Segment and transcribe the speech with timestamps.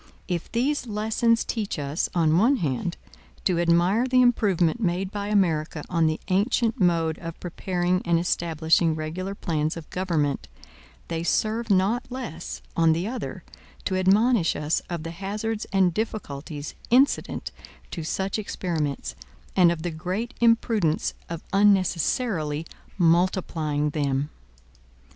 [0.27, 2.97] If these lessons teach us, on one hand,
[3.45, 8.95] to admire the improvement made by America on the ancient mode of preparing and establishing
[8.95, 10.47] regular plans of government,
[11.07, 13.43] they serve not less, on the other,
[13.85, 17.51] to admonish us of the hazards and difficulties incident
[17.91, 19.13] to such experiments,
[19.55, 22.65] and of the great imprudence of unnecessarily
[22.97, 24.31] multiplying them.